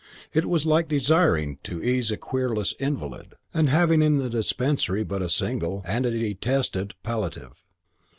It 0.33 0.45
was 0.45 0.65
like 0.65 0.87
desiring 0.87 1.59
to 1.61 1.83
ease 1.83 2.09
a 2.09 2.17
querulous 2.17 2.73
invalid 2.79 3.35
and 3.53 3.69
having 3.69 4.01
in 4.01 4.17
the 4.17 4.31
dispensary 4.31 5.03
but 5.03 5.21
a 5.21 5.29
single 5.29 5.83
and 5.85 6.07
a 6.07 6.09
detested 6.09 6.95
palliative. 7.03 7.53